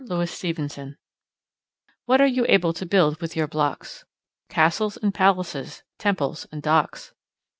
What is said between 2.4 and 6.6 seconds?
able to build with your blocks? Castles and palaces, temples and